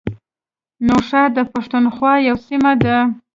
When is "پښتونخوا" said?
1.53-2.13